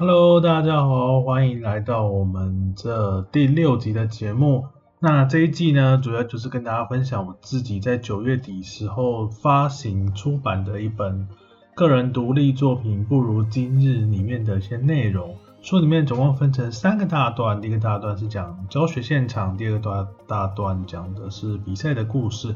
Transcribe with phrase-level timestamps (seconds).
[0.00, 4.64] Hello，大家好，欢迎来到我们这第六集的节目。
[4.98, 11.28] 那这一季呢，主要就是跟大家分享我自己在九月底时候发行出版的一本
[11.74, 15.36] 个人独立作品《不如今日》里面的一些内容。
[15.60, 22.54] 书里面总共分成三个大段，第一个大段是讲教学现场，第二个大大段讲的是比赛的故事，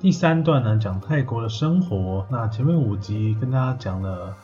[0.00, 2.24] 第三段呢讲泰国的生活。
[2.30, 4.34] 那前面五集跟大家讲了。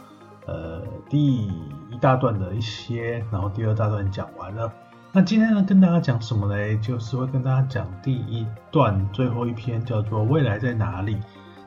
[0.46, 1.52] 呃，第一
[2.00, 4.72] 大段的一些，然后第二大段讲完了。
[5.12, 6.76] 那今天呢，跟大家讲什么嘞？
[6.78, 11.16] 就是会跟大家讲第一段最后一篇，叫做“未来在哪里”。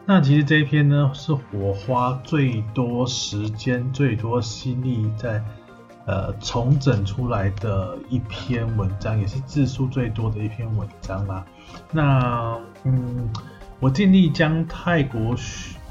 [0.05, 5.43] 那其实这一篇呢，是我花最多时间、最多心力在
[6.05, 11.45] 呃重整出来的一篇文章，也是字数最多的一篇文章啦。
[11.91, 13.29] 那嗯，
[13.79, 15.33] 我尽力将泰国。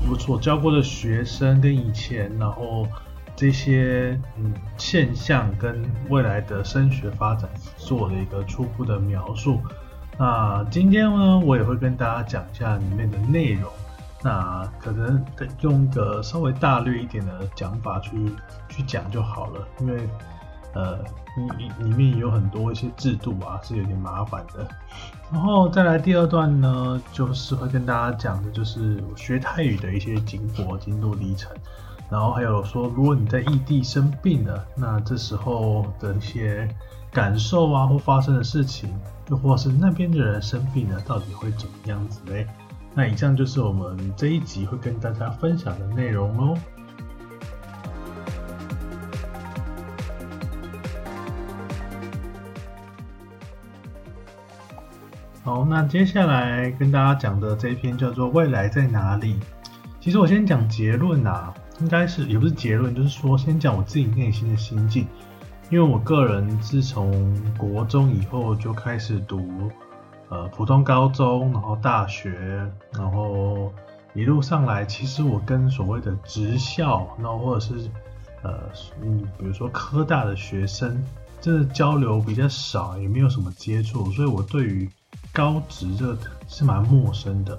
[0.09, 2.87] 我所教过的学生跟以前，然后
[3.35, 9.61] 这些嗯现象跟未来的升学发展做了一个初步的描述。
[10.19, 13.71] 那今天呢，我也会跟大家讲一下里面的内容。
[14.23, 15.23] 那可能
[15.61, 18.11] 用个稍微大略一点的讲法去
[18.71, 20.09] 去讲就好了，因为
[20.75, 20.99] 呃
[21.59, 24.69] 里里面有很多一些制度啊是有点麻烦的。
[25.33, 31.51] 然后再来第二段呢，就是会跟大家讲的，就是学泰语的一些经过、经路历程。
[32.11, 36.69] 然后还有说，如果你在异地生病了，那这时候的一些
[37.11, 38.95] 感受啊，或发生的事情，
[39.31, 42.47] 又或是那边的人生病了，到底会怎么样子嘞？
[42.95, 46.57] 那以上就是我们这一集会跟大家分享的内容喽。
[55.45, 59.35] 好，那接下来跟大家讲的这一篇叫做《未来在哪里》。
[60.01, 65.07] 其实我先讲结论啊，应该是也不是结论，就是说先讲我自己内心的心境。
[65.69, 69.71] 因为我个人自从国中以后就开始读
[70.31, 73.71] 呃普通高中，然后大学，然后
[74.15, 77.91] 一路上来，其实我跟所谓的职校，然后或者是
[78.43, 78.61] 呃
[79.03, 81.05] 嗯，比如说科大的学生，
[81.39, 84.89] 真的交流比较少，也没有什么接触，所以我对于
[85.35, 87.59] 高职这是蛮陌生的。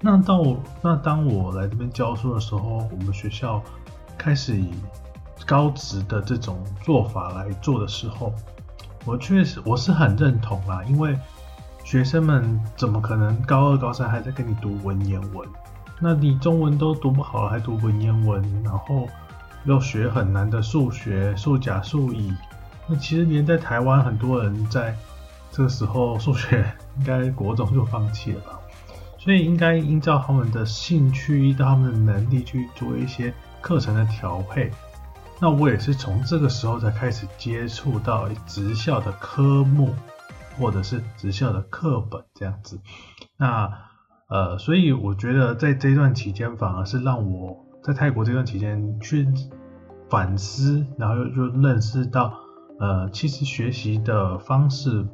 [0.00, 0.42] 那到
[0.82, 3.62] 那当我来这边教书的时候，我们学校
[4.18, 4.74] 开始以
[5.46, 8.34] 高职的这种做法来做的时候，
[9.04, 10.82] 我确实我是很认同啦。
[10.88, 11.16] 因为
[11.84, 15.48] 学生们怎么可能高二高三还在跟你读文言文？
[16.00, 19.06] 那你中文都读不好，还读文言文，然后
[19.66, 22.34] 要学很难的数学、数甲、数乙。
[22.88, 24.96] 那其实连在台湾很多人在。
[25.52, 26.64] 这个时候数学
[26.98, 28.58] 应该国中就放弃了吧，
[29.18, 34.72] 所以应该依照他们的兴趣，依照他们的能力去做一些课程的调配。
[35.38, 39.94] 那我也是从这个时候才开始接触到职校的科目，
[40.58, 42.80] 或者是职校的课本这样子。
[43.36, 43.70] 那
[44.28, 49.28] 呃，所以我觉得在这段期间，反而是让我在泰国这段期间去
[50.08, 52.32] 反思，然后又又认识到，
[52.80, 55.06] 呃，其实学习的方式。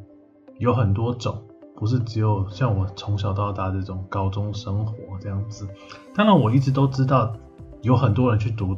[0.58, 1.42] 有很多种，
[1.76, 5.66] 不是只有像我从小到大这种高中生活这样子。
[6.14, 7.32] 当然，我一直都知道
[7.82, 8.76] 有很多人去读，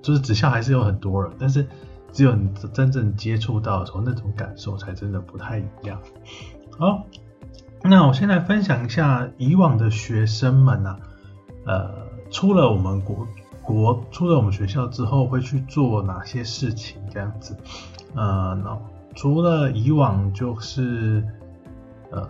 [0.00, 1.66] 就是职校还是有很多人，但是
[2.12, 6.00] 只有你真正接触到的时候，那种感受才真的不太一样。
[6.78, 7.04] 好，
[7.82, 11.00] 那我先来分享一下以往的学生们啊，
[11.64, 11.90] 呃，
[12.30, 13.26] 出了我们国
[13.62, 17.56] 国，出了我们学校之后会去做哪些事情这样子，
[18.14, 18.78] 呃，那。
[19.16, 21.24] 除了以往就是，
[22.10, 22.28] 呃，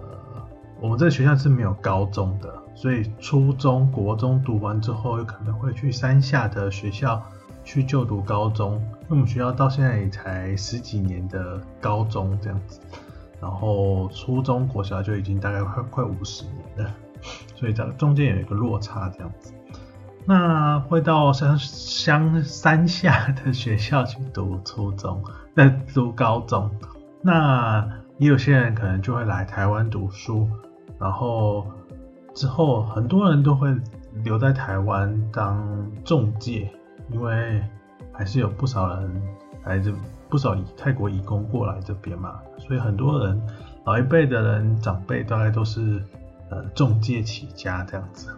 [0.81, 7.21] 我们这个学校是没有高中的，所以初中国中读完之后，有可能会去山下的学校
[7.65, 8.75] 去就读高中。
[8.75, 12.79] 因为我们学校到现在也才十几年的高中这样子，
[13.41, 16.95] 然后初中国小就已经大概快快五十年了，
[17.57, 19.53] 所以这中间有一个落差这样子。
[20.25, 25.21] 那会到山乡山下的学校去读初中。
[25.57, 26.71] 在读高中，
[27.23, 27.89] 那
[28.19, 30.47] 也有些人可能就会来台湾读书，
[31.01, 31.67] 然后
[32.35, 33.75] 之后很多人都会
[34.23, 36.71] 留在台湾当中介，
[37.09, 37.63] 因为
[38.13, 39.23] 还是有不少人
[39.65, 39.91] 来这，
[40.29, 43.41] 不少泰国移工过来这边嘛，所以很多人
[43.85, 46.05] 老一辈的人长辈大概都是
[46.51, 48.29] 呃中介起家这样子。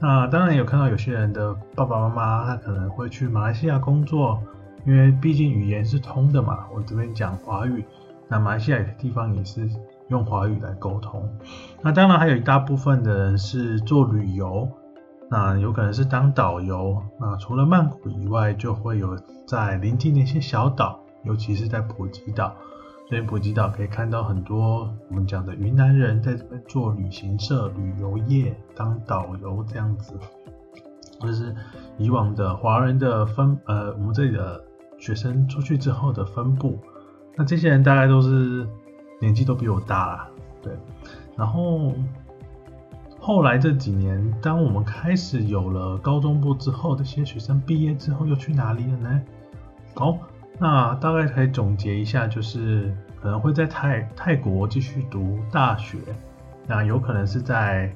[0.00, 4.42] 那当然有看到有些人的爸爸妈妈他可能会去马来西亚工作。
[4.88, 7.84] 因为毕竟语言是通的嘛，我这边讲华语，
[8.26, 9.68] 那马来西亚有些地方也是
[10.08, 11.28] 用华语来沟通。
[11.82, 14.66] 那当然还有一大部分的人是做旅游，
[15.28, 17.02] 那有可能是当导游。
[17.20, 19.14] 那除了曼谷以外，就会有
[19.46, 22.56] 在临近的一些小岛，尤其是在普吉岛。
[23.10, 30.14] 所以普吉岛可以看到很多我们讲的云南人在这边做旅行社、旅游业当导游这样子，
[31.20, 31.54] 就是
[31.98, 34.62] 以往的华人的分呃，我们这里的
[34.98, 36.78] 学生出去之后的分布。
[37.36, 38.66] 那这些人大概都是
[39.20, 40.28] 年纪都比我大啦，
[40.62, 40.72] 对，
[41.36, 41.92] 然后。
[43.20, 49.22] 后来这几年，当我们开始有了高中部之后，这些学生毕业之后又去哪里了呢？
[49.94, 50.16] 好，
[50.56, 55.98] 那大概可以总结一下，就是可能会在泰泰国继续读大学，
[56.66, 57.92] 那有可能是在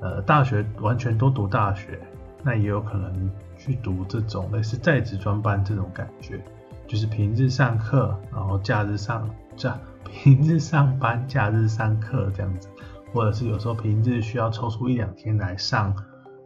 [0.00, 1.98] 呃大学完全都读大学，
[2.44, 6.42] 那也有可能去读这种类似在职专班这种感觉，
[6.88, 9.78] 就是平日上课，然后假日上假
[10.10, 12.68] 平日上班，假日上课这样子。
[13.12, 15.92] 或者是有时候平日需要抽出一两天来上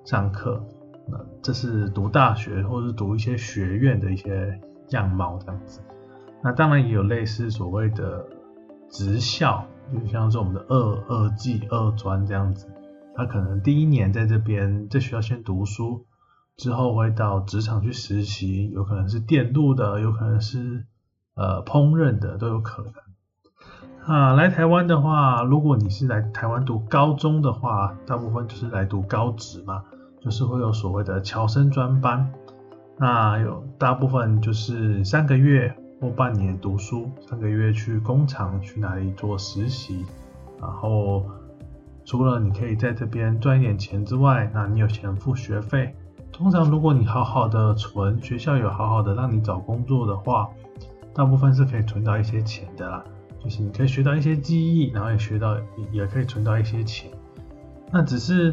[0.02, 0.64] 上课，
[1.06, 4.58] 那这是读大学或者是读一些学院的一些
[4.88, 5.80] 样貌这样子。
[6.42, 8.26] 那当然也有类似所谓的
[8.90, 9.62] 职校，
[9.92, 12.66] 就像是我们的二二技、二专这样子。
[13.14, 16.06] 他可能第一年在这边在学校先读书，
[16.56, 20.86] 之后会到职场去实习，有可能是电路的，有可能是
[21.34, 22.92] 呃烹饪的，都有可能。
[24.06, 29.82] 啊，来台湾的话，如果你是来台湾读高中的话，大部分就是来读高职嘛，
[30.20, 32.32] 就是会有所谓的侨生专班。
[32.98, 40.04] 那有大部分就是三个月或半年读书，三个月去工厂去哪里做实习，
[40.60, 41.24] 然后
[42.04, 45.96] 除了你可以在这边赚一点钱之外，那你有钱付学费。
[46.36, 50.50] 通常如果你好好的存，学校有好好的让你找工作的话，
[51.14, 53.04] 大部分是可以存到一些钱的啦。
[53.42, 55.56] 就是你可以学到一些记忆，然后也学到，
[55.92, 57.08] 也可以存到一些钱。
[57.92, 58.52] 那只是，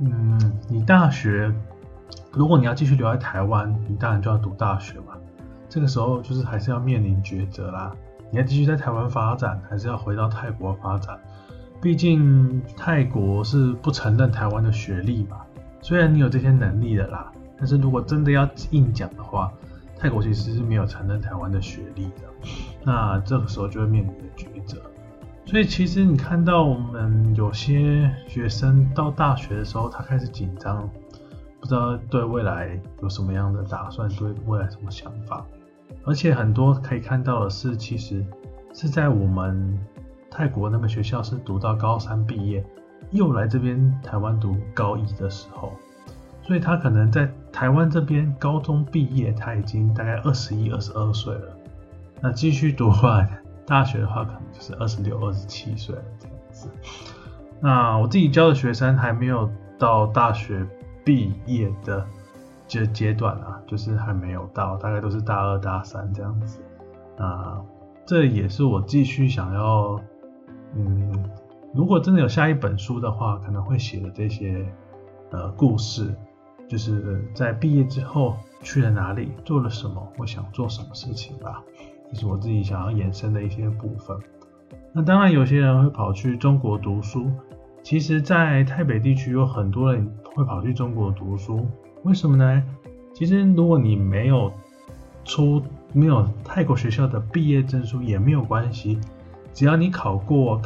[0.00, 1.50] 嗯，你大学，
[2.30, 5.14] 如果你要继续留在台湾，你当然就要读大学嘛。
[5.66, 7.90] 这个时候就是还是要面临抉择啦。
[8.30, 11.18] 你要继续在台湾发展，还是要回到泰国发展？
[11.80, 15.38] 毕竟泰国是不承认台湾的学历嘛。
[15.84, 19.52] 虽然你有这些能力的啦，但是如果真的要硬讲的话，
[19.98, 22.22] 泰国其实是没有承认台湾的学历的，
[22.82, 24.80] 那这个时候就会面临的抉择。
[25.44, 30.88] 所以其实你看到我们有些学生到大学的时候，他开始紧张，
[31.60, 35.44] 不知道对未来有什么样的打算，对未来什么想法。
[36.06, 38.24] 而且很多可以看到的是，其实
[38.72, 39.78] 是在我们
[40.30, 42.64] 泰国那个学校是读到高三毕业，
[43.14, 45.72] 又来这边台湾读高一的时候。
[46.42, 51.56] 所以他可能在台湾这边高中毕业，他已经大概二十一、二十二岁了。
[52.20, 53.26] 那继续读完
[53.64, 56.68] 大学的话，可能就是二十六、二十七岁这样子。
[57.60, 60.66] 那我自己教的学生还没有到大学
[61.02, 62.04] 毕业的
[62.66, 66.60] 阶阶段啊，就是还没有到，大概都是大二、大三这样子。
[67.16, 67.58] 啊，
[68.04, 69.98] 这也是我继续想要，
[70.74, 71.24] 嗯，
[71.74, 74.64] 如果真的有下一本书的话，可能会写的这些
[75.30, 76.14] 呃故事。
[76.66, 81.62] 就是在毕业之后去了哪里，做了什么，我想做什么事情吧，
[82.10, 84.16] 这是我自己想要延伸的一些部分。
[84.90, 87.30] 那当然，有些人会跑去中国读书。
[87.82, 91.68] 其实，在台北地区有很多人会跑去中国读书，
[92.02, 92.62] 为什么呢？
[93.12, 94.50] 其实，如果你没有
[95.22, 98.98] 出没有泰国学校的毕业证书也没有关系，
[99.52, 100.58] 只要你考过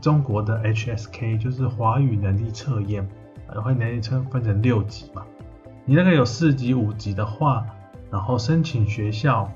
[0.00, 3.08] 中国的 HSK，就是华语能力测验，
[3.46, 5.22] 华语能力测分成六级嘛。
[5.84, 7.64] 你那个有四级、五级的话，
[8.10, 9.48] 然后申请学校，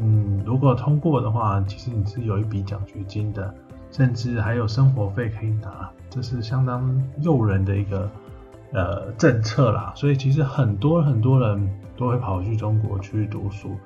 [0.00, 3.54] 嗯，如果通过的话，其实你是有一笔奖学金的，
[3.90, 8.10] 甚至还有生活费可以拿，这是相当诱人的一个
[8.72, 9.92] 呃政策啦。
[9.94, 13.76] 所以其实很多很多人都会跑去中国去读书，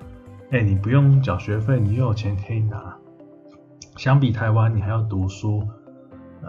[0.52, 2.96] 哎，你不用缴学费，你又有钱可以拿，
[3.97, 5.66] 相比台湾你还要读书，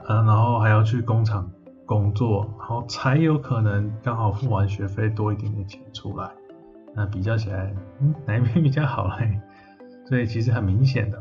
[0.08, 1.50] 嗯，然后还要去工厂。
[1.86, 6.30] 工作，然后才有可能刚好付完学费多一点点钱出来。
[6.94, 9.40] 那比较起来，嗯，哪一边比较好嘞？
[10.06, 11.18] 所以其实很明显的。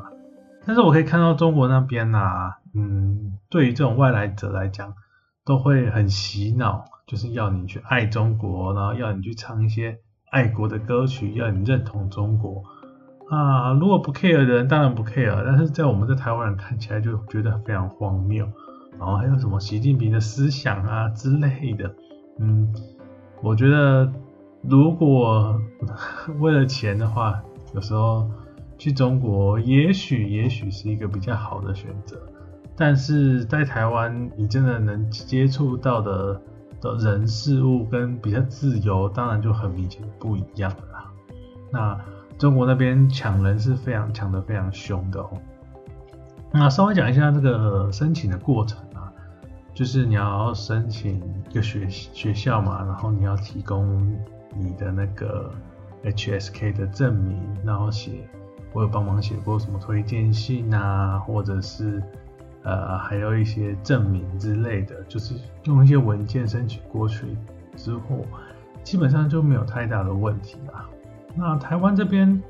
[0.67, 4.95] 但是我可以看到中国那边呐，嗯，对于这种外来者来讲，
[5.47, 10.01] 都会很洗脑，就是要你去爱中国，然后要你去唱一些
[10.33, 12.65] 爱国的歌曲，要你认同中国。
[13.29, 18.47] 啊，如果不 care 的人当然不 care，但是在我们在台湾人看起来就觉得非常荒谬。
[18.99, 21.95] 然后还有什么习近平的思想啊之类的，
[22.39, 22.73] 嗯，
[23.43, 24.11] 我觉得
[24.63, 25.61] 如果
[26.41, 27.43] 为了钱的话，
[27.75, 28.27] 有时候
[28.79, 32.17] 去中国也许也许是一个比较好的选择，
[32.75, 36.41] 但是在台湾你真的能接触到的
[36.81, 41.13] 的人事物跟比较自由，当然就很明显不一样了啦。
[41.71, 42.01] 那
[42.39, 45.31] 中国那边抢人是非常抢的非常凶的哦。
[46.53, 49.13] 那稍微讲一下这个申请的过程啊，
[49.75, 54.17] 就是你要申请一个学学校嘛，然后你要提供
[54.55, 55.51] 你的那个
[56.05, 58.29] HSK 的证明，然后写
[58.73, 62.03] 我有帮忙写过什么推荐信啊，或者是
[62.63, 67.37] 呃还有一些证明之类的，就是用一些文件申请过去
[67.77, 68.25] 之后，
[68.83, 70.85] 基本上就没有太大的问题了。
[71.37, 72.43] 那台湾这边。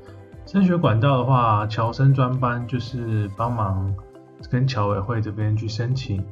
[0.45, 3.93] 升学管道的话，侨生专班就是帮忙
[4.49, 6.23] 跟侨委会这边去申请，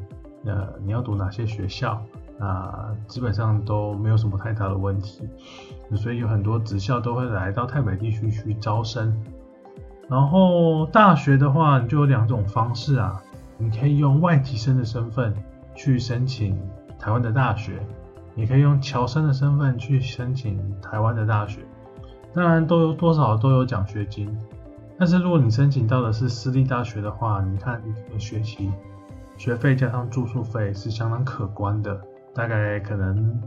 [0.46, 2.02] 呃，你要读哪些学校，
[2.40, 5.28] 那基本上都没有什么太大的问题，
[5.98, 9.14] 所以有很多职校都会来到台北地区去招生。
[10.08, 13.22] 然后大学的话，你就有两种方式啊，
[13.58, 15.36] 你可以用外籍生的身份
[15.76, 16.58] 去申请
[16.98, 17.86] 台湾的大学，
[18.34, 21.60] 也可以用侨生的身份去申请台湾的大学。
[22.36, 24.38] 当然都有多少都有奖学金，
[25.00, 28.70] 但是如果你申请到的是私立大学的话，你看一个学习
[29.38, 32.00] 学费加上住宿费是相当可观的，
[32.34, 33.42] 大概可能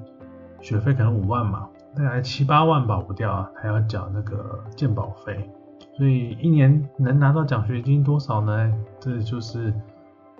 [0.63, 5.51] 学费可能五万嘛，大概七八万保不掉啊，还要缴那个鉴保费，
[5.97, 8.73] 所以一年能拿到奖学金多少呢？
[8.99, 9.73] 这就是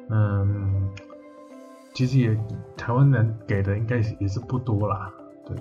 [0.09, 0.89] 嗯，
[1.93, 2.35] 其实也
[2.79, 5.11] 台湾人给的应该也是不多啦，
[5.45, 5.55] 对。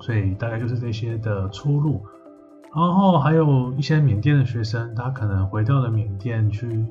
[0.00, 2.02] 所以大概就是这些的出路，
[2.74, 6.86] 然后还有一些缅甸的学生，他可能回到了缅甸去，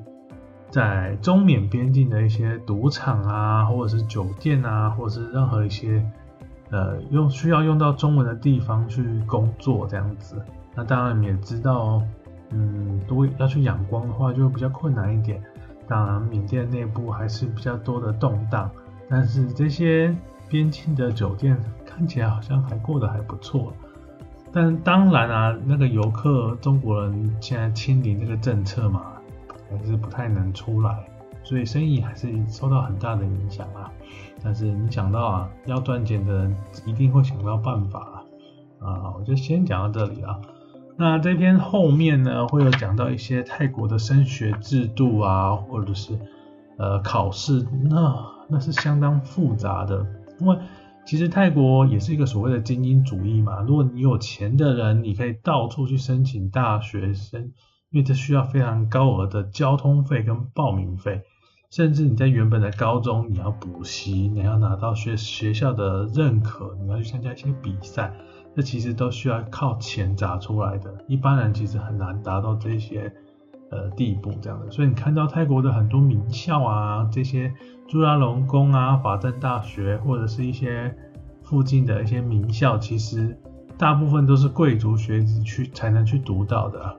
[0.70, 6.04] 在中缅边境的一些赌场啊，或者是酒店啊，或者是任何一些
[6.70, 10.36] 呃用需要用到中文的地方去工作这样子。
[10.74, 12.02] 那当然你也知道，
[12.50, 15.42] 嗯，如果要去仰光的话，就比较困难一点。
[15.88, 18.70] 当然缅甸内部还是比较多的动荡，
[19.08, 20.14] 但是这些
[20.48, 21.58] 边境的酒店。
[21.98, 23.72] 看起来好像还过得还不错，
[24.52, 29.14] 但当然啊，那个游客中国人现在清零那个政策嘛，
[29.68, 30.96] 还是不太能出来，
[31.42, 33.90] 所以生意还是受到很大的影响啊。
[34.44, 38.22] 但是你想到啊，要赚钱的人一定会想到办法
[38.78, 39.12] 啊。
[39.18, 40.38] 我就先讲到这里啊。
[40.96, 46.16] 那这篇后面呢，会有讲到一些泰国的升学制度啊，或者是
[46.76, 48.14] 呃考试，那
[48.48, 50.06] 那是相当复杂的，
[50.38, 50.56] 因为。
[51.08, 53.62] 其实泰国也是一个所谓的精英主义嘛。
[53.62, 57.44] 如果你有钱的人，你可以到处去申请大学生，
[57.88, 61.22] 因为这需要非常高额的交通费跟报名费，
[61.70, 68.12] 甚至你在原本的高中你要补习，你要拿到学学校的认可，你要去参加一些比赛，
[68.54, 70.94] 这其实都需要靠钱砸出来的。
[71.06, 73.10] 一般人其实很难达到这些
[73.70, 74.70] 呃地步这样的。
[74.70, 77.50] 所以你看到泰国的很多名校啊，这些。
[77.88, 80.94] 朱拉隆功啊，法政大学或者是一些
[81.42, 83.34] 附近的一些名校，其实
[83.78, 86.96] 大部分都是贵族学子去才能去读到的。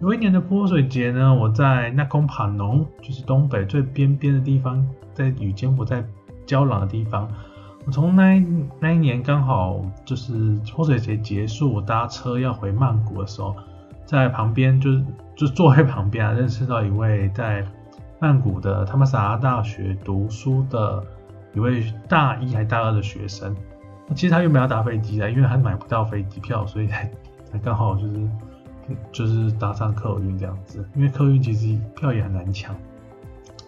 [0.00, 6.04] 有一年的泼水节呢，我在那空帕农，就是东北最边边的地方，在与柬埔寨
[6.46, 7.28] 交壤的地方。
[7.84, 8.38] 我从那
[8.78, 13.56] 那一年刚好就是泼水节结束，我搭车要回曼谷的时候，
[14.06, 17.66] 在旁边就是就坐在旁边啊，认识到一位在。
[18.20, 21.02] 曼谷的他们萨大学读书的
[21.54, 23.56] 一位大一还大二的学生，
[24.14, 27.10] 其实他原本要搭飞机的，因为他买不到飞机票，所以才
[27.44, 28.28] 才刚好就是
[29.10, 30.86] 就是搭上客运这样子。
[30.94, 32.76] 因为客运其实票也很难抢。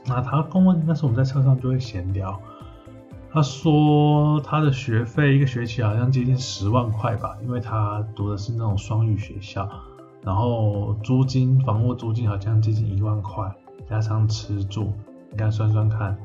[0.05, 2.39] 那他跟我那时我们在车上就会闲聊，
[3.33, 9.67] 他说他的学费一个学期好像接近十万块吧，因为他读的是那种双语学校，
[10.23, 13.51] 然后租金房屋租金好像接近一万块。
[13.93, 14.91] 加上吃住，
[15.31, 16.17] 你看算算看，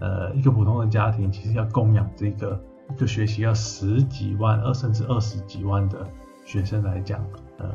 [0.00, 2.58] 呃，一个普通的家庭其实要供养这个
[2.90, 6.06] 一个学期要十几万，二甚至二十几万的
[6.46, 7.22] 学生来讲，
[7.58, 7.68] 呃，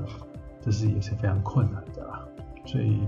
[0.60, 2.26] 这是也是非常困难的啦。
[2.66, 3.02] 所以，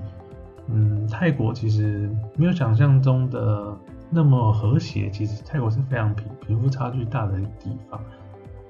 [0.68, 3.76] 嗯，泰国其实没有想象中的
[4.12, 8.00] 那么和谐，其实泰国是非常贫贫富差距大的地方。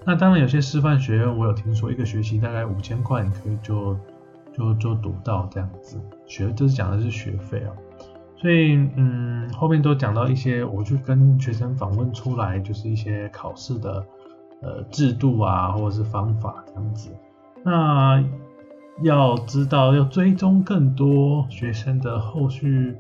[0.05, 3.97] 那当然有些师范学院，我有听说一个学期大概五千块，你可以就。
[4.53, 7.71] 就就读到这样子学，这是讲的是学费啊，
[8.37, 14.05] 所以嗯，后面都讲到一些，我去跟学生访问出来，就是一些考试的
[14.61, 17.09] 呃制度啊，或者是方法这样子。
[17.63, 18.23] 那
[19.03, 22.95] 要知道要追踪更多学生的后续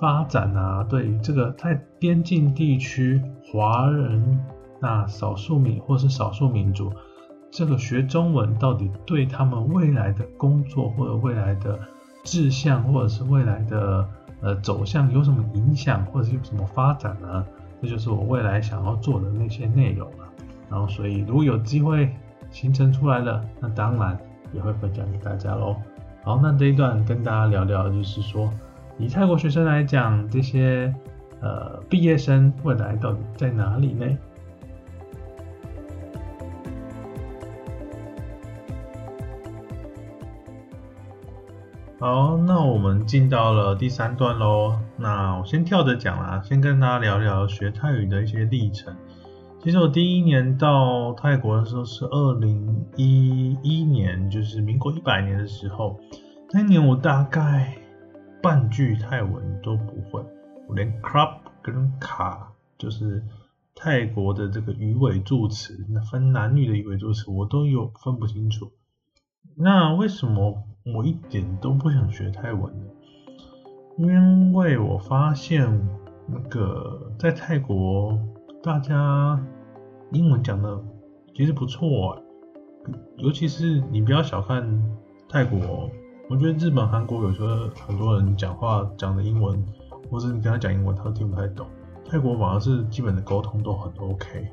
[0.00, 4.40] 发展啊，对于这个在边境地区华人
[4.80, 6.92] 那少数民或是少数民族。
[7.50, 11.78] 这个学中文到底对他们未来的工作或者未来的
[12.22, 14.08] 志向或者是未来的
[14.40, 17.44] 呃走向有什么影响或者是有什么发展呢？
[17.82, 20.28] 这就是我未来想要做的那些内容了。
[20.68, 22.14] 然后，所以如果有机会
[22.50, 24.16] 形成出来了，那当然
[24.52, 25.74] 也会分享给大家喽。
[26.22, 28.48] 好，那这一段跟大家聊聊，就是说，
[28.98, 30.94] 以泰国学生来讲，这些
[31.40, 34.06] 呃毕业生未来到底在哪里呢？
[42.00, 44.74] 好，那我们进到了第三段喽。
[44.96, 48.96] 那我先跳着讲啦，先跟大家聊聊学泰语的一些历程。
[49.62, 56.00] 其实我第一年到泰国的时候是二零一一年，就是民国一百年的时候。
[56.52, 57.76] 那年我大概
[58.42, 60.24] 半句泰文都不会，
[60.68, 63.22] 我连 club 跟卡就是
[63.74, 68.72] 泰国的这个鱼尾助词，那分男女的鱼尾助词我都有分不清楚。
[69.54, 72.72] 那为什么我一点都不想学泰文？
[73.98, 75.66] 因为我发现
[76.26, 78.18] 那个在泰国。
[78.62, 79.42] 大家
[80.12, 80.78] 英文讲的
[81.34, 82.22] 其实不错，
[83.16, 84.62] 尤其是你不要小看
[85.30, 85.90] 泰国，
[86.28, 89.64] 我觉得日本、韩国有时候很多人讲话讲的英文，
[90.10, 91.66] 或者你跟他讲英文，他都听不太懂。
[92.04, 94.46] 泰国反而是基本的沟通都很 OK，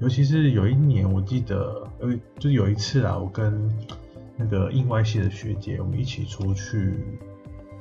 [0.00, 2.08] 尤其是有一年我记得，呃，
[2.40, 3.70] 就有一次啊，我跟
[4.40, 7.04] 那个印外系的学姐，我们一起出去，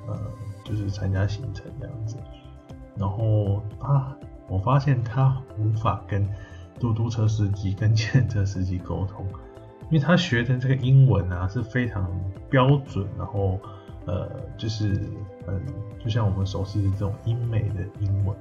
[0.06, 0.20] 呃，
[0.66, 2.18] 就是参加行程这样子，
[2.98, 4.14] 然后啊。
[4.52, 6.28] 我发现他无法跟
[6.80, 9.24] 嘟嘟车司机、跟汽车司机沟通，
[9.92, 12.10] 因为他学的这个英文啊是非常
[12.50, 13.60] 标准，然后
[14.08, 15.08] 呃就是
[15.46, 15.62] 嗯，
[16.04, 18.36] 就像我们熟悉的这种英美的英文。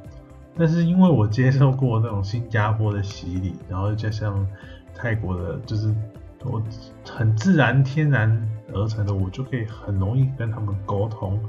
[0.57, 4.49] 但是因为我接受过那种新加坡的洗礼，然后加上
[4.95, 5.95] 泰国的，就是
[6.45, 6.63] 我
[7.09, 11.41] 很自然、天然而成的，我就可以很容易跟他们沟通，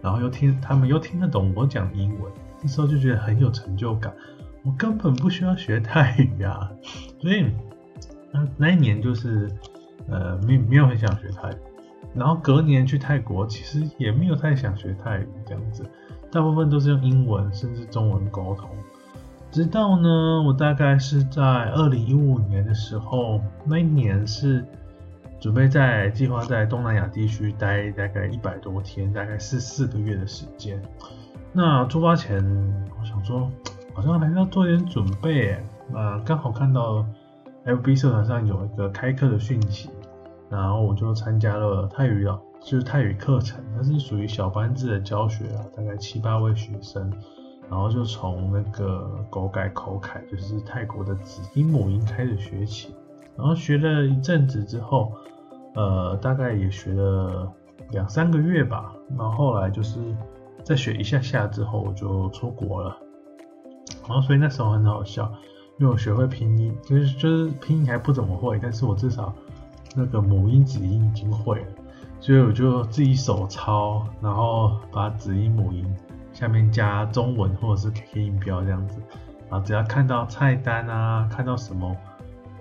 [0.00, 2.32] 然后又听他们又听得懂我讲英文。
[2.62, 4.12] 那时候就觉得很有成就感，
[4.62, 6.70] 我根本不需要学泰语啊，
[7.20, 7.52] 所以
[8.32, 9.50] 那那一年就是
[10.08, 11.56] 呃没没有很想学泰语，
[12.14, 15.84] 然后隔年去泰国其实也没有太想学泰语这样子，
[16.32, 18.70] 大部分都是用英文甚至中文沟通，
[19.56, 24.62] 直到呢我大概是在二零一五年的时候，那一年是
[25.40, 30.78] 准备在计划在东南亚地区待大概一百多天，大概是四个月的时间。
[31.54, 32.36] 那出发前，
[33.00, 33.50] 我想说，
[33.94, 35.56] 好像还是要做点准备。
[35.90, 37.02] 那刚好看到
[37.64, 39.88] FB 社团上有一个开课的讯息，
[40.50, 47.10] 然后我就参加了泰语了，就是泰语课程，它是属于小班制的教学啊，大概七八位学生，
[47.70, 52.94] 然后就从那个狗改口楷，就是泰国的子音母音开始学起，
[53.36, 55.12] 然后学了一阵子之后，
[55.74, 57.52] 呃，大概也学了
[57.90, 59.98] 两三个月吧，然后后来就是。
[60.64, 62.96] 再学一下下之后，我就出国了。
[64.08, 65.32] 然后，所以那时候很好笑，
[65.78, 69.32] 因为我学会拼音，就是就是拼音还不怎么会，但是我至少
[69.94, 71.66] 那个母音子音已经会了，
[72.18, 75.86] 所以我就自己手抄，然后把子音母音
[76.36, 79.00] 下面加中文或者是 KK 音标这样子，
[79.48, 81.96] 然后只要看到菜单啊，看到什么，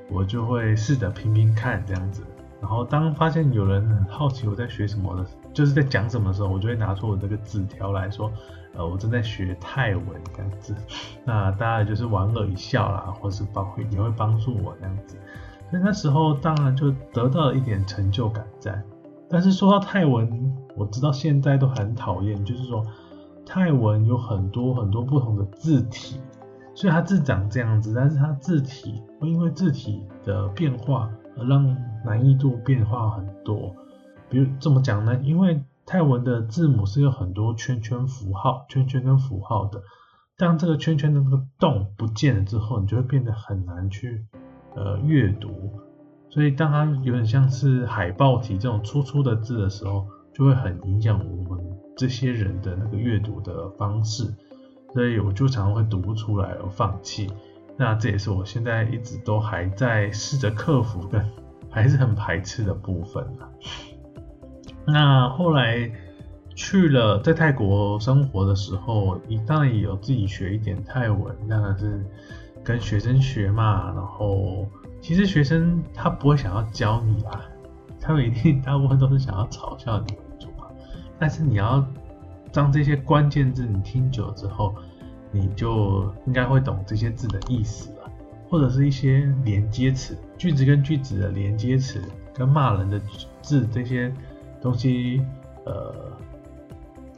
[0.09, 2.23] 我就会试着拼拼看这样子。
[2.61, 8.31] 然后当发现有人很好奇我在学什么的，就是在讲什么的时候，我就会拿出我这个纸条来说，
[8.75, 10.73] 呃，我正在学泰文这样子。
[11.25, 15.17] 那大家就是莞尔一笑啦，或是帮会也会帮助我这样子。
[15.69, 18.81] 所以那时候当然就得到了一点成就感在。
[19.29, 22.85] 但是说到泰文，我知道现在都很讨厌，就是说
[23.45, 26.19] 泰文有很多很多不同的字体，
[26.73, 31.45] 所以它字长这样子，但是它字体会因为字体的变化而。
[31.45, 33.75] 让难易度变化很多，
[34.29, 35.19] 比如怎么讲呢？
[35.21, 39.81] 因为泰文的字母是有很多圈圈符号，圈圈跟符号的。
[40.37, 44.25] 当这个圈圈的那个洞不见了之后，你就会变得很难去
[44.75, 45.49] 呃阅读。
[46.29, 51.64] 所以当它有点像是海报体这种粗粗的字的时候，就会很影响我们
[51.95, 54.33] 这些人的那个阅读的方式。
[54.93, 57.29] 所以我就常常会读不出来而放弃。
[57.77, 61.21] 那这也是我现在一直都还在试着克服的
[61.69, 63.51] 还是很排斥的部分啊。
[64.85, 65.91] 那后来
[66.55, 72.01] 去了在泰国生活的时候，你当然也有自己学一点泰文，当然是
[72.63, 73.91] 跟学生学嘛。
[73.93, 74.65] 然后
[75.01, 77.41] 其实学生他不会想要教你啦，
[77.99, 80.15] 他们一定大部分都是想要嘲笑你。
[81.19, 81.85] 但是你要
[82.51, 84.75] 将这些关键字你听久之后。
[85.31, 88.09] 你就应该会懂这些字的意思了，
[88.47, 92.01] 或者是一些连接词，句子跟句子的连接词，
[92.33, 93.01] 跟骂人的
[93.41, 94.09] 字这些
[94.61, 95.21] 东西，
[95.65, 95.93] 呃，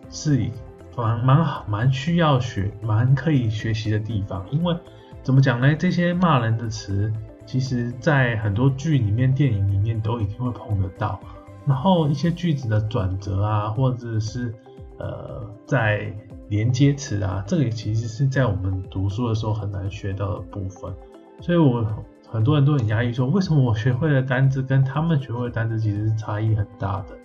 [0.09, 0.49] 是
[0.95, 4.75] 蛮蛮好蛮需要学蛮可以学习的地方，因为
[5.21, 5.75] 怎么讲呢？
[5.75, 7.13] 这些骂人的词，
[7.45, 11.19] 其实在很多剧里面、电影里面都一定会碰得到。
[11.67, 14.53] 然后一些句子的转折啊，或者是
[14.97, 16.13] 呃在
[16.47, 20.91] 连接词啊，这个其实是在我们读书的时候很难学到的部分。
[21.41, 21.85] 所以我
[22.29, 27.17] 很多人都很压抑，说为什么我学会的单字跟他们学会的单字其实是差异很大的？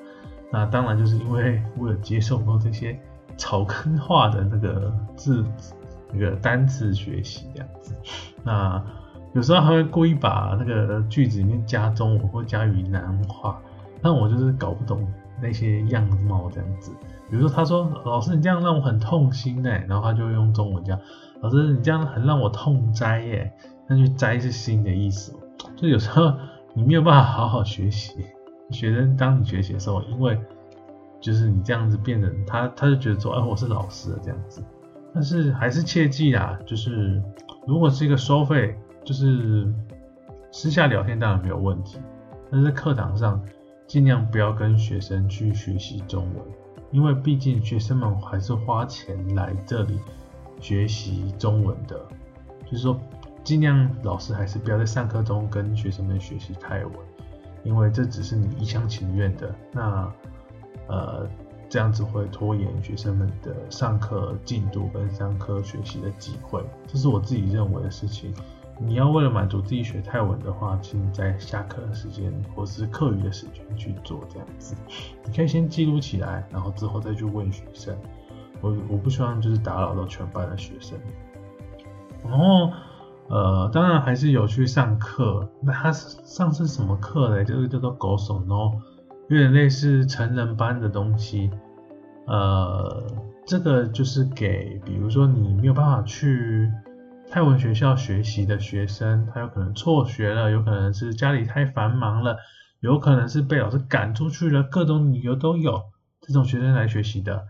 [0.50, 2.98] 那当然就是因为我有接受过这些
[3.36, 5.44] 草根化的那个字
[6.12, 7.94] 那个单字学习这样子。
[8.42, 8.84] 那
[9.34, 13.58] 有时候还会故意把那个句子里面加中文或加云南话。
[14.02, 15.06] 那我就是搞不懂
[15.40, 16.90] 那些样貌这样子，
[17.30, 20.98] 比如说他说老师你这样让我很痛心哎，然后他就用中文讲
[21.40, 23.52] 老师你这样很让我痛哉耶，
[23.88, 25.32] 那就摘是心的意思，
[25.76, 26.32] 就有时候
[26.74, 28.26] 你没有办法好好学习，
[28.70, 30.38] 学生当你学习的时候，因为
[31.20, 34.64] 就是你这样子变成他他就觉得说哎我是老师这样子，
[35.14, 37.22] 但是还是切记啊，就是
[37.66, 39.72] 如果是一个收费，就是
[40.50, 41.98] 私下聊天当然没有问题，
[42.50, 43.40] 但是在课堂上。
[43.92, 46.42] 尽量不要跟学生去学习中文，
[46.92, 49.98] 因为毕竟学生们还是花钱来这里
[50.62, 52.00] 学习中文的。
[52.64, 52.98] 就是说，
[53.44, 56.94] 尽量老师还是不要在上课中跟学生们学习泰文，
[57.64, 59.54] 因为这只是你一厢情愿的。
[59.72, 60.10] 那
[60.88, 61.28] 呃，
[61.68, 68.32] 这样子会拖延学生们的上课进度跟上课学习的机会，这是我自己认为的事情。
[68.84, 74.74] 你要为了满足自己学泰文的话，请在下课的时间或是课余的时间去做这样子。
[75.24, 77.96] 你可以先记录起来，然后之后再去问学生。
[78.60, 80.98] 我我不希望就是打扰到全班的学生。
[82.24, 82.72] 然后
[83.28, 85.48] 呃，当然还是有去上课。
[85.60, 87.44] 那他上次什么课嘞？
[87.44, 88.72] 就是叫做狗手喏，
[89.28, 91.50] 有点类似成人班的东西。
[92.26, 93.04] 呃，
[93.46, 96.70] 这个就是给比如说你没有办法去。
[97.32, 102.36] 泰文学校学习的学生，他有可能辍学了，有可能是家里太繁忙了，
[102.80, 105.80] 有可能是被老师赶出去了，各种理由都有。
[106.20, 107.46] 这种学生来学习的，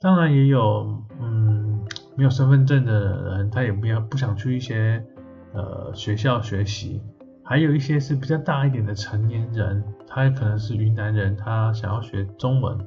[0.00, 1.84] 当然也有，嗯，
[2.16, 5.04] 没有身份证的人，他也不要不想去一些
[5.52, 7.02] 呃学校学习。
[7.44, 12.78] 还有一些是比较大一点的成年人，他可能是云南人，他想要学中文。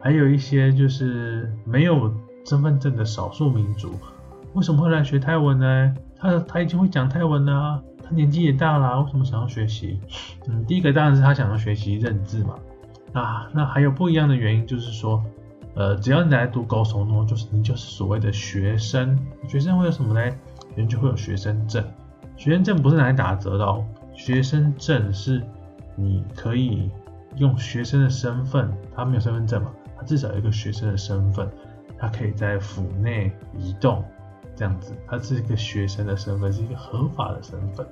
[0.00, 2.10] 还有一些就是没有
[2.46, 3.94] 身份证的少数民族。
[4.54, 5.94] 为什么会来学泰文呢？
[6.18, 9.98] 他他已经会讲泰文了，他年纪也大了，为什么想要学习？
[10.46, 12.54] 嗯，第一个当然是他想要学习认字嘛。
[13.12, 15.22] 啊，那还有不一样的原因，就是说，
[15.74, 19.18] 呃，只要你来读高手诺，就是你就是所谓的学生。
[19.48, 20.34] 学生会有什么呢？
[20.76, 21.84] 人就会有学生证。
[22.36, 23.84] 学生证不是拿来打折的哦，
[24.14, 25.42] 学生证是
[25.96, 26.90] 你可以
[27.36, 31.48] 用学生的身份，他没有身份证嘛，他至少有一个学生的身份，
[31.98, 34.04] 他可以在府内移动。
[34.62, 37.84] 这样子，他是一个学生的身份，是一个合法的身份，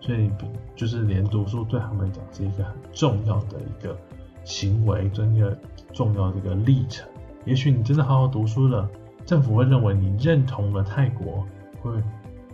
[0.00, 0.30] 所以
[0.74, 3.94] 就是连读书对他们来讲是一个很重要的一个
[4.42, 5.54] 行为，真的
[5.92, 7.06] 重要的一个历程。
[7.44, 8.88] 也许你真的好好读书了，
[9.26, 11.46] 政府会认为你认同了泰国，
[11.82, 11.92] 会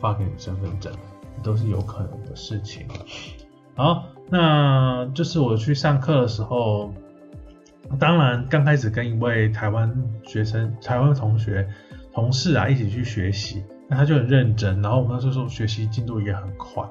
[0.01, 0.93] 发给你身份证，
[1.41, 2.85] 都是有可能的事情。
[3.77, 6.93] 好，那就是我去上课的时候，
[7.97, 9.89] 当然刚开始跟一位台湾
[10.25, 11.65] 学生、台湾同学。
[12.13, 16.85] 同事啊，一起去学习，那他就很认真，然后我们那时候学习进度也很快，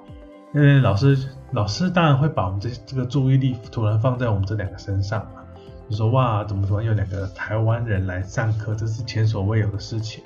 [0.54, 1.18] 因为老师
[1.52, 5.42] 老师当然会把我们这这个注意力突然放在我们这两个身上嘛，
[5.90, 10.24] 就说哇，怎么突然有两个台湾人来上课，这是前所未有的事情。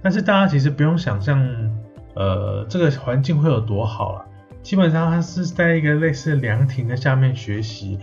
[0.00, 1.44] 但是大家其实不用想象，
[2.14, 4.24] 呃，这个环境会有多好了，
[4.62, 7.98] 基本上他是在一个类似凉亭的下面学习，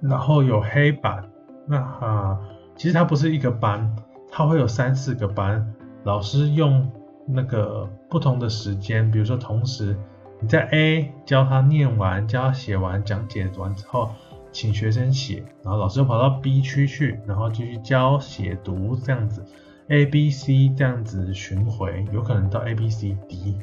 [0.00, 1.24] 然后有黑板，
[1.66, 2.38] 那啊，
[2.76, 3.92] 其实它不是一个班。
[4.30, 6.90] 他会有三四个班，老师用
[7.26, 9.96] 那个不同的时间，比如说同时
[10.40, 14.10] 你在 A 教他念完、教他写完、讲解完之后，
[14.52, 19.44] 请学生写，然后老师又跑到 B 区去，然后继续教写读这样子
[19.88, 23.58] ，A、B、C 这样子巡回，有可能到 A、B、C、D。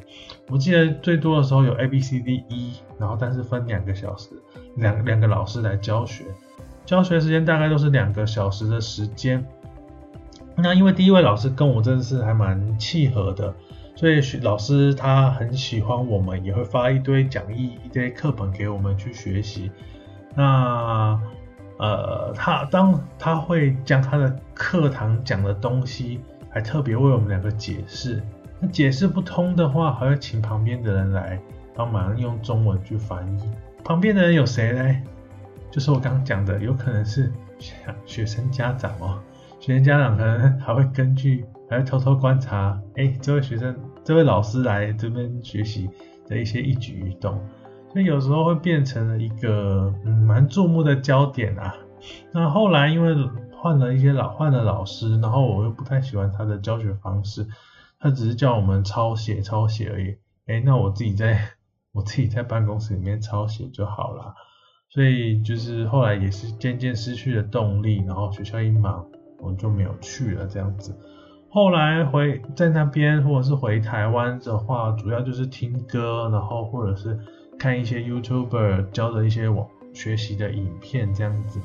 [0.48, 4.30] 我记得最多的时候有 A、B、C、D、E，然后但是分两个小时，
[4.76, 6.24] 两两个老师来教学，
[6.86, 9.44] 教学时间大概都是两个小时的时间。
[10.60, 13.54] 那因为第一位老师跟我真的是还蛮契合的，
[13.94, 19.70] 所以老师他很喜欢我们，也会发一堆讲义、一堆课本给我们去学习。
[20.34, 21.18] 那
[21.78, 28.20] 呃，他当他会将他的课堂讲的东西，还特别为我们两个解释。
[28.58, 31.40] 那解释不通的话，还会请旁边的人来
[31.74, 33.48] 帮忙用中文去翻译。
[33.84, 34.96] 旁边的人有谁呢？
[35.70, 37.32] 就是我刚刚讲的，有可能是
[38.04, 39.20] 学生家长哦。
[39.60, 45.90] 学生家长可能还会根据，还会偷偷观察，哎，这位学生、这位老师来这边学习
[46.26, 47.38] 的一些一举一动，
[47.92, 51.74] 所以有时候会变成了一个嗯蛮注目的焦点啊。
[52.32, 53.14] 那后来因为
[53.52, 57.46] 换了一些老换了老师，然后我又不太喜欢他的教学方式，
[57.98, 60.16] 他只是叫我们抄写抄写而已。
[60.46, 61.40] 哎，那我自己在
[61.92, 64.34] 我自己在办公室里面抄写就好了。
[64.90, 69.04] 所以就是后来也是渐渐失去了动力，然后学校一忙，
[69.40, 70.94] 我就没有去了这样子。
[71.50, 77.18] 后来回在那边或者是回台湾的话，主要就是听歌，然后或者是
[77.58, 81.58] 看一些 YouTuber 教的一些网学习的影片这样子。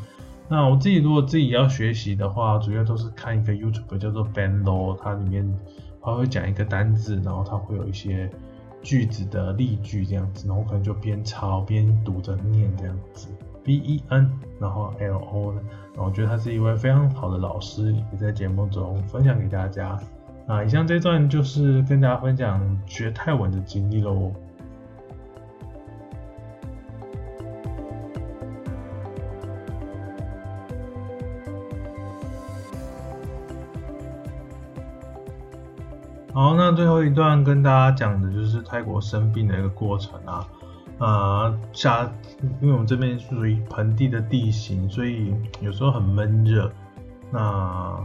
[0.50, 5.54] 那我自己如果自己要学习的话，主要都是看一个 YouTuber 叫做 Ben Lo，它里面
[6.02, 8.30] 他会讲一个单字，然后他会有一些
[8.82, 13.28] 句子的例句这样子，然后可能就边抄边读着念这样子。
[13.64, 15.62] B E N，然后 L O 呢，
[15.94, 19.98] 然后我觉得他是一位非常好的老师，也在节目中分享给大家。
[20.46, 24.34] 啊，以上这段就是跟大家分享学泰文的经历喽。
[36.34, 40.46] 好，那最后一段跟大家讲的就是泰国生病的一个过程啊，
[41.04, 42.10] 啊，夏，
[42.62, 46.72] 因为我们这边属于盆地的地形，所以有时候很闷热，
[47.30, 48.00] 那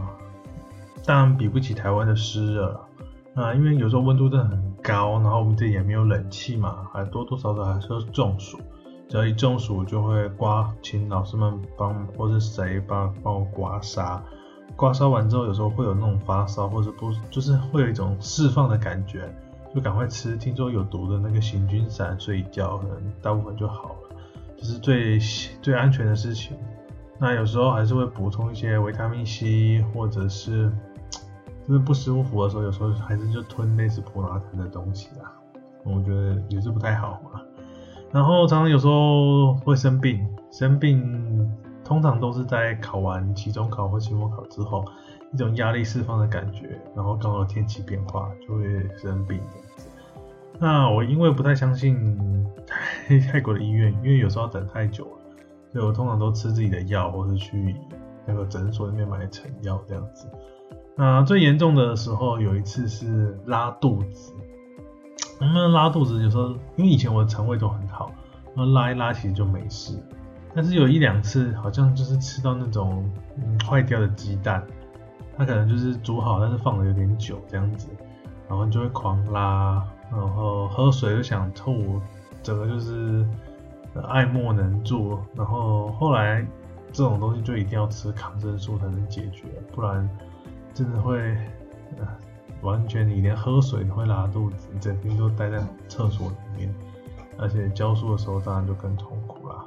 [1.05, 2.87] 当然比不起台湾的湿热了，
[3.35, 8.59] 啊，因为有时候温度真的很高，然后我们这里也没有冷气嘛，还多多少少还是会中暑，
[9.07, 14.19] 只要一中暑就会刮，请老师们帮或是谁帮帮我刮痧。
[14.75, 19.33] 刮痧完之后，有时候会有那种发烧，或者不就是会有一种释放的感觉，
[19.73, 24.15] 就赶快吃听说有毒的那个行军散睡一觉，可能大部分就好了，
[24.57, 25.19] 这是最
[25.61, 26.57] 最安全的事情。
[27.17, 30.71] 那有时候还是会补充一些维他命 C，或者是
[31.67, 35.31] 就是不舒服的时候，有时候还是就吞类似普拉疼的东西啊，
[35.83, 37.41] 我觉得也是不太好嘛。
[38.11, 41.49] 然后常常有时候会生病，生病。
[41.81, 44.85] 通常都是在考完期中考或期末考之后，
[45.31, 48.63] 一种压力释放的感觉，然后刚好天气变化就会
[48.97, 49.87] 生病这样子。
[50.59, 55.11] 那我因为不太相信泰 泰国的医院，因为有时候要等太久了，
[55.71, 57.75] 所以我通常都吃自己的药，或是去
[58.25, 60.27] 那个诊所里面买成药这样子。
[60.95, 64.33] 那最严重的时候有一次是拉肚子，
[65.39, 68.11] 那拉肚子有时候因为以前我的肠胃都很好，
[68.53, 69.97] 那拉一拉其实就没事。
[70.53, 74.65] 但是有一两次，好像就是吃到那种嗯坏掉的鸡蛋，
[75.39, 77.87] 它可能就是煮好，但是放的有点久这样子，
[78.49, 82.01] 然后你就会狂拉，然后喝水就想吐，
[82.43, 83.25] 整个就是
[84.09, 85.17] 爱莫能助。
[85.33, 86.45] 然后后来
[86.91, 90.09] 这种东西就一定要吃抗生素才能解决，不然
[90.73, 91.37] 真的会
[92.61, 96.75] 完全你连喝水都会拉肚子，整天都待在厕所里面，
[97.37, 99.63] 而且教书的时候当然就更痛苦啦。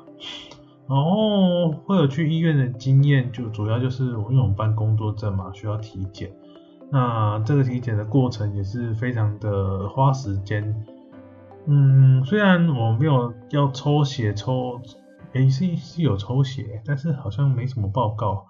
[0.88, 6.30] 然后会有去医院的经验，就主要就是因为我们办工作证嘛，需要体检。
[6.90, 10.84] 那这个体检的过程也是非常的花时间。
[11.66, 14.80] 嗯，虽然我没有要抽血抽，
[15.32, 18.44] 诶是是有抽血，但是好像没什么报告。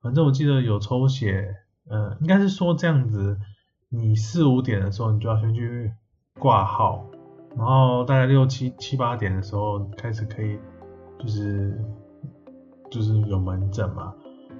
[0.00, 1.56] 反正我记得有抽血，
[1.90, 3.36] 呃，应该是说这样子，
[3.90, 5.92] 你四五点的时候你就要先去
[6.38, 7.04] 挂号，
[7.56, 10.58] 然后大概六七七八点的时候开始可以。
[11.22, 11.80] 就是
[12.90, 14.12] 就是有门诊嘛，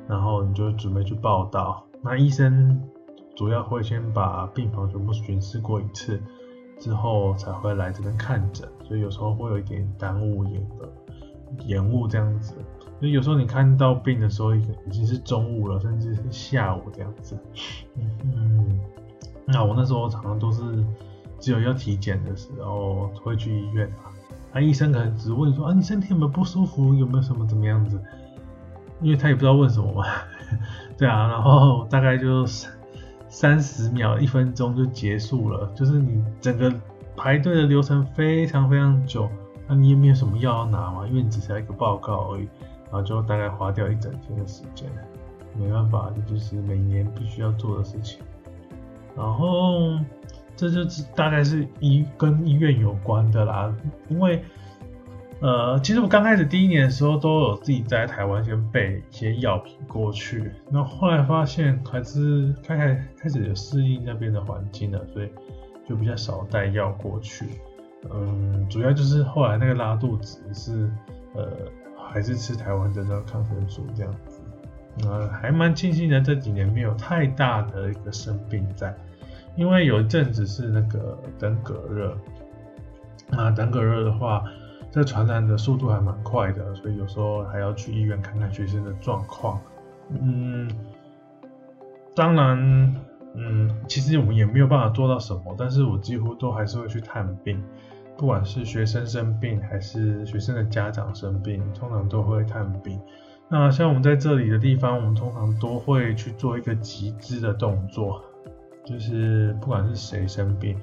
[0.07, 1.85] 然后你就准备去报道。
[2.01, 2.81] 那医生
[3.35, 6.23] 主要会先把病房全部巡视过一次，
[6.79, 10.89] 之后才会来这边看诊，所以有时候会有一点耽误、延的
[11.67, 12.55] 延误这样子。
[13.01, 17.37] 所以有时候你看到病的时候，已经是中午了，甚至是下午这样子。
[18.23, 18.79] 嗯，
[19.45, 20.63] 那我那时候常常都是
[21.41, 23.93] 只有要体检的时候会去医院。
[24.55, 27.99] 那医生可能只问说啊，你身体有没有不舒服，有没有什么怎么样子？
[29.01, 30.05] 因为他也不知道问什么嘛。
[30.99, 32.45] 对啊，然后大概就
[33.29, 36.71] 三十秒、一分钟就结束了，就是你整个
[37.17, 39.29] 排队的流程非常非常久。
[39.67, 41.07] 那你也没有什么药要拿嘛？
[41.07, 42.49] 因为你只是一个报告而已，
[42.85, 44.87] 然后就大概花掉一整天的时间。
[45.57, 48.21] 没办法，这就是每年必须要做的事情。
[49.17, 49.99] 然后。
[50.57, 53.75] 这就是大概是医跟医院有关的啦，
[54.09, 54.43] 因为
[55.41, 65.29] 呃，其实我刚开始第一年的时候都有自己在台湾先备一些药品过去，那后来发现还是开开开始有适应那边的环境了，所以
[65.89, 67.47] 就比较少带药过去。
[68.13, 70.89] 嗯，主要就是后来那个拉肚子是
[71.35, 71.49] 呃，
[71.97, 74.41] 还是吃台湾的那抗生素这样子。
[75.05, 78.95] 呃，还蛮庆幸的，这几年没有太大的一个生病在，
[79.57, 82.17] 因为有一阵子是那个登革热，
[83.29, 84.45] 那登革热的话，
[84.91, 89.61] 这传染的速度还蛮快的，所以有时候还要去医院看看学生的状况。
[90.11, 90.71] 嗯，
[92.15, 92.95] 当然，
[93.35, 97.63] 嗯，其实我们也没有办法做到什么，但是我几乎都还是会去探病，
[98.19, 103.01] 不管是学生生病还是学生的家长生病，通常都会探病。
[103.49, 108.23] 那像我们在这里的地方，我们通常都会去做一个集资的动作，
[108.85, 110.77] 就是不管是谁生病，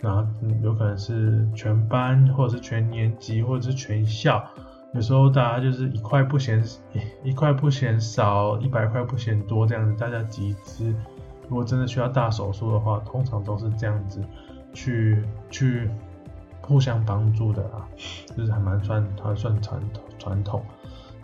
[0.00, 0.26] 然后
[0.62, 4.44] 有可能是全班，或者是全年级，或者是全校，
[4.92, 6.62] 有时候大家就是一块不嫌
[7.24, 10.94] 一块不嫌少，一百块不嫌多这样子，大家集资。
[11.48, 14.20] 如果真的需要大手术的话，通常都是这样子
[14.72, 15.88] 去去
[16.60, 17.88] 互相帮助的啊，
[18.36, 20.62] 就是还蛮算还算传统传统。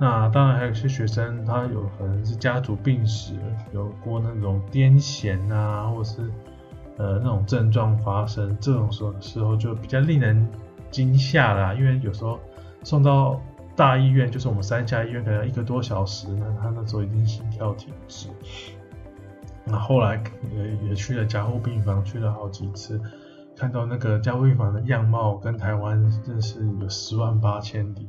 [0.02, 3.36] 那当然还有些学生，他有可能是家族病史，
[3.72, 6.28] 有过那种癫痫啊，或者是
[6.98, 10.44] 呃那种症状发生，这种时候时候就比较令人
[10.90, 11.72] 惊吓啦。
[11.72, 12.40] 因为有时候
[12.82, 13.40] 送到
[13.76, 18.26] 大医院，就是我们三甲医院，可能一个多小时，那他那时候已经心跳停止。
[19.64, 20.20] 那后来
[20.52, 23.00] 也也去了加护病房，去了好几次，
[23.56, 28.08] 看到那个加护病房的样貌跟台湾真是有十万八千里。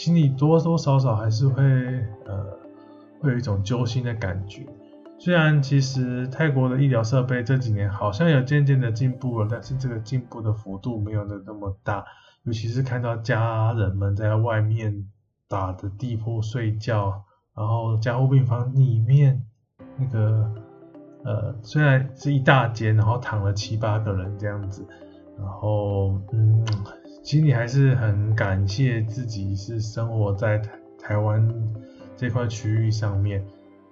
[0.00, 1.62] 心里多多少少还是会
[2.24, 2.58] 呃，
[3.20, 4.66] 会有一种揪心的感觉。
[5.18, 12.02] 虽然其实泰国的医疗设备这几年好像有渐渐的进步了，但是这个进步的幅度没有的那么大。
[12.44, 15.06] 尤其是看到家人们在外面
[15.46, 17.22] 打的地铺睡觉，
[17.54, 19.42] 然后加护病房里面
[19.98, 20.50] 那个
[21.24, 24.82] 呃，虽然是一大间，然后躺了七八个人这样子，
[25.36, 26.64] 然后嗯。
[27.30, 31.48] 心里还是很感谢自己是生活在台台湾
[32.16, 33.40] 这块区域上面。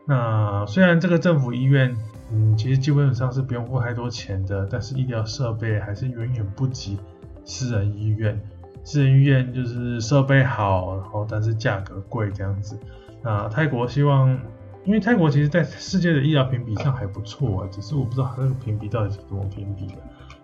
[0.04, 1.96] 那虽然这个政府医院，
[2.32, 6.98] 嗯，其实基本上是不用付太多钱的，但是医疗设备还是远远不及
[7.44, 8.36] 私人医院。
[8.82, 12.76] 私人医院就是设备好，然后但是价格贵这样子。
[13.22, 14.36] 那泰国希望，
[14.84, 19.98] 因为泰国其实在世界的医疗评比上还不错，只是我不知道它那个评比到底是怎么评比的，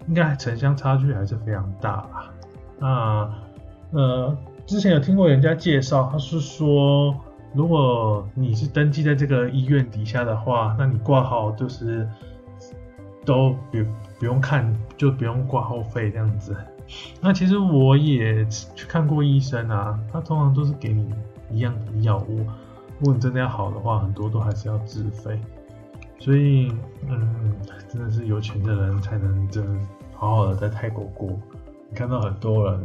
[0.06, 2.30] 应该城乡差距还是非常大啦。
[2.78, 3.32] 那
[3.92, 7.14] 呃，之前有听过人家介绍，他是说，
[7.52, 12.08] 如果你是登记在这个医院底下的话，那你挂号就是
[13.24, 13.78] 都不
[14.18, 16.56] 不用看，就不用挂号费这样子。
[17.20, 21.14] 那其实我也去看过医生啊，他通常都是给你
[21.50, 22.38] 一样的药物，
[22.98, 25.40] 如果你真的要好的话，很多都还是要自费。
[26.18, 26.72] 所以，
[27.06, 27.54] 嗯，
[27.88, 29.78] 真的是有钱的人才能真
[30.14, 31.28] 好好的在泰国过。
[31.94, 32.80] 看到很多人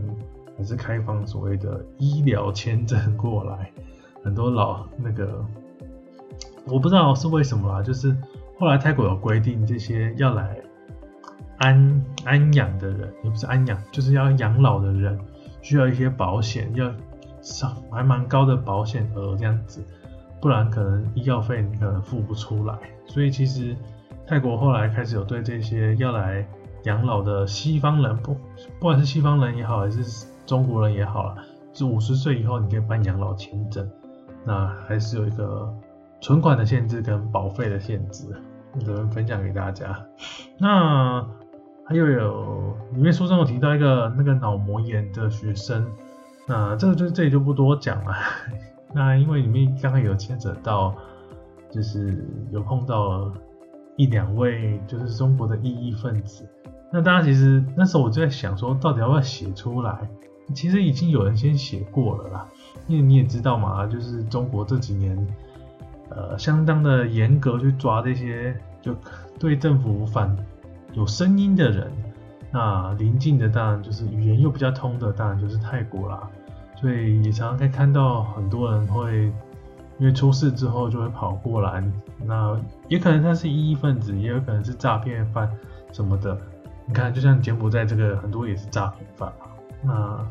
[0.58, 3.72] 还是开放所谓的医疗签证过来，
[4.24, 5.44] 很多老那个
[6.66, 8.16] 我不知道是为什么啦，就是
[8.60, 10.58] 后来泰国有规定，这些要来
[11.58, 15.20] 安安养的人，也不是安养，就是要养老的人，
[15.62, 16.94] 需要一些保险，要
[17.42, 19.84] 上还蛮高的保险额这样子，
[20.40, 22.78] 不然可能医药费你可能付不出来。
[23.08, 23.76] 所以其实
[24.28, 26.48] 泰国后来开始有对这些要来。
[26.84, 31.36] 养老的西方人不，不管是西方人也好，还是中国人也好了，
[31.74, 33.90] 是五十岁以后你可以办养老签证，
[34.46, 35.74] 那还是有一个
[36.22, 38.26] 存款的限制跟保费的限制，
[38.74, 40.06] 我这边分享给大家。
[40.58, 41.26] 那
[41.86, 45.86] 还有有里面书中有提到一个那个脑膜炎的学生，
[46.48, 48.14] 那这个就这里就不多讲了。
[48.94, 50.96] 那因为里面刚刚有牵扯到，
[51.72, 53.32] 就是有碰到
[54.00, 56.48] 一两位就是中国的异议分子。
[56.90, 60.10] 那大家其实那时候我就在想说，到底要不要写出来？
[60.56, 62.48] 其实已经有人先写过了啦，
[62.88, 65.28] 因为你也知道嘛，就是中国这几年，
[66.10, 68.96] 呃，相当的严格去抓这些就
[69.38, 70.34] 对政府反
[70.94, 71.92] 有声音的人。
[72.52, 76.28] 那临近的当然就是语言又比较通的，当然就是泰国啦。
[76.78, 79.30] 所以也常常可以看到很多人会
[80.00, 81.84] 因为出事之后就会跑过来，
[82.26, 82.58] 那
[82.88, 85.50] 也可能他是异议分子，也有可能是诈骗犯
[85.92, 86.38] 什么的。
[86.86, 89.32] 你看，就像柬埔寨这个，很多也是诈骗犯。
[89.84, 90.26] 那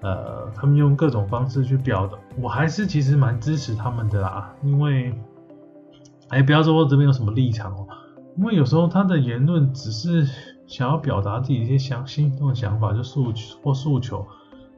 [0.00, 4.52] 呃，他们用各种方式去表达，我还是其实蛮支持他们的啦。
[4.62, 5.14] 因为，
[6.28, 7.86] 哎，不要说我这边有什么立场哦。
[8.36, 10.26] 因为有时候他的言论只是
[10.66, 14.26] 想要表达自己一些想心中的想法，就诉或诉求，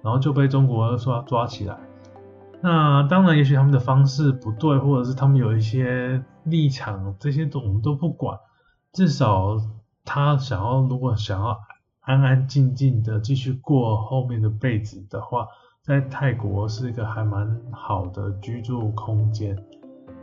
[0.03, 1.79] 然后就被中国抓抓起来。
[2.63, 8.39] 那当然，也许他们的方式不对，或者是他们有一些立场，这些都我们都不管，
[8.93, 9.57] 至少。
[10.09, 11.59] 他想要，如果想要
[12.03, 15.49] 安安静静的继续过后面的辈子的话，
[15.83, 19.59] 在泰国是一个还蛮好的居住空间。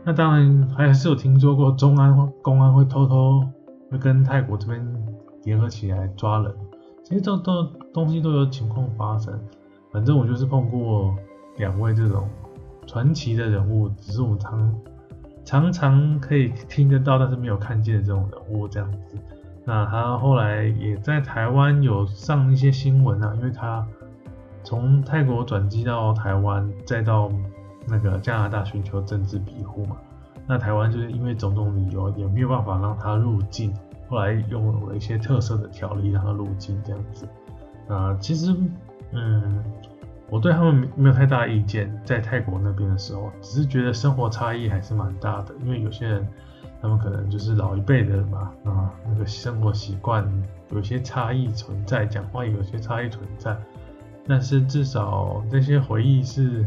[0.02, 3.42] 那当然还是有听说过中安公安会偷偷
[3.90, 4.82] 会跟泰国这边
[5.42, 6.50] 联合起来抓人，
[7.04, 7.62] 其实这都
[7.92, 9.38] 东西都有情况发生。
[9.92, 11.14] 反正我就是碰过
[11.56, 12.28] 两位这种
[12.86, 14.80] 传奇的人物，只是我们常
[15.44, 19.16] 常常可以听得到，但是没有看见的这种人物这样子。
[19.64, 23.86] 那他后来也在台湾有上一些新闻啊，因为他
[24.62, 27.30] 从泰国转机到台湾，再到
[27.86, 29.96] 那个加拿大寻求政治庇护嘛。
[30.46, 33.74] 那台湾就是因为种种理由也没有办法让他入境，
[34.08, 37.26] 后来用了一些特色的条例让他入境这样子。
[37.88, 38.54] 啊，其实
[39.12, 39.64] 嗯，
[40.30, 46.26] 我对他们没有太大意见，在泰国那边的时候，只是觉得生活差异还是蛮大的，因为有些人。
[46.82, 50.30] 他们可能就是老一辈的嘛，啊，那个生活习惯
[50.70, 53.56] 有些差异存在，讲话有些差异存在，
[54.28, 56.62] 但是至少那些回忆是，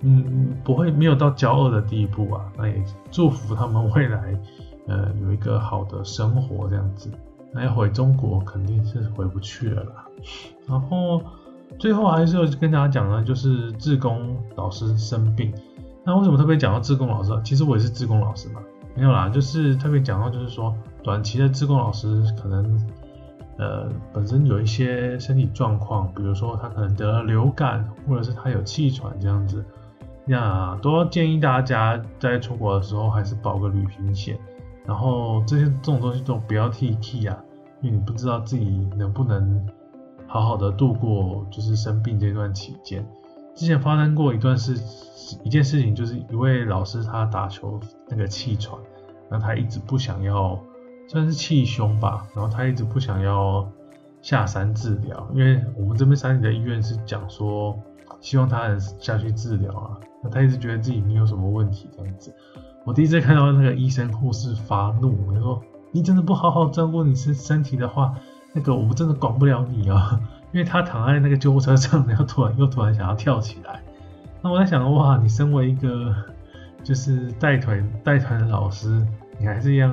[0.00, 2.52] 嗯，不会没有到骄傲的地步啊。
[2.58, 2.82] 那也
[3.12, 4.36] 祝福他们未来，
[4.88, 7.08] 呃，有一个好的生活这样子。
[7.52, 10.06] 那要回中国肯定是回不去了啦。
[10.66, 11.22] 然后
[11.78, 15.52] 最后还是要跟大家讲呢，就是志工老师生病，
[16.04, 17.32] 那为什么特别讲到志工老师？
[17.44, 18.60] 其实我也是志工老师嘛。
[18.96, 20.72] 没有啦，就是特别讲到，就是说
[21.02, 22.80] 短期的自贡老师可能，
[23.58, 29.64] 呃，本身有一些身体状况，比如说他可能得了流感，或者是他有气喘这样子，
[30.24, 34.38] 那都要建议大家在出国的时候还是保个旅行险，
[34.86, 37.36] 然后这些这种东西都不要替替啊，
[37.80, 39.66] 因为你不知道自己能不能
[40.34, 43.06] 好好的度过就是生病这段期间。
[43.54, 44.76] 之前发生过一段事。
[45.42, 48.78] 一件事情就是一位老师他打球那个气喘，
[49.30, 50.60] 然后他一直不想要，
[51.08, 53.66] 算是气胸吧，然后他一直不想要
[54.20, 57.74] 下山治疗，因为我们这边山里的医院是讲说
[58.20, 62.34] 希望他能下去治疗啊，那他一直觉得自己没有什么问题这样子。
[62.84, 68.14] 我第一次看到那个医生护士发怒，他说你真的不好好照顾你身身体的话，
[68.54, 70.18] 那个我们真的管不了你啊，
[70.52, 73.82] 因为他躺在那个救护车上，然后突然又突然想要跳起来。
[74.40, 76.14] 那我在想，哇，你身为一个
[76.84, 79.04] 就是带团带团的老师，
[79.38, 79.92] 你还是一样，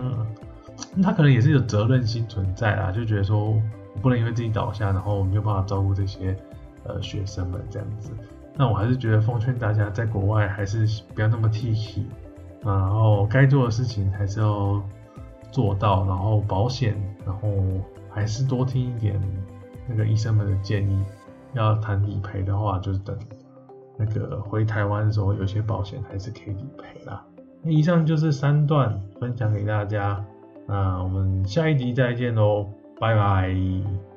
[1.02, 6.38] 他可能也是有责任心存在啊，就觉得说我不能因为自己倒下，然后没有办法照顾这些
[6.84, 8.12] 呃学生们这样子。
[8.56, 10.86] 那我还是觉得奉劝大家，在国外还是
[11.16, 12.04] 不要那么 Tiky，，
[12.62, 14.80] 然后该做的事情还是要
[15.50, 16.94] 做到，然后保险，
[17.26, 17.50] 然后
[18.12, 19.20] 还是多听一点
[19.88, 21.04] 那个医生们的建议。
[21.54, 23.18] 要谈理赔的话，就是等。
[23.98, 27.24] 那个回台湾的时候，有些保险还是可以理赔啦。
[27.62, 30.24] 那以上就是三段分享给大家，
[30.66, 32.68] 那我们下一集再见喽，
[33.00, 34.11] 拜拜。